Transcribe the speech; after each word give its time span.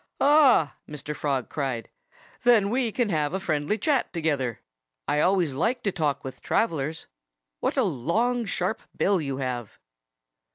"Ah!" 0.19 0.77
Mr. 0.89 1.15
Frog 1.15 1.47
cried. 1.47 1.87
"Then 2.41 2.71
we 2.71 2.91
can 2.91 3.09
have 3.09 3.35
a 3.35 3.39
friendly 3.39 3.77
chat 3.77 4.11
together. 4.11 4.59
I 5.07 5.19
always 5.19 5.53
like 5.53 5.83
to 5.83 5.91
talk 5.91 6.23
with 6.23 6.41
travellers.... 6.41 7.05
What 7.59 7.77
a 7.77 7.83
long, 7.83 8.45
sharp 8.45 8.81
bill 8.97 9.21
you 9.21 9.37
have!" 9.37 9.77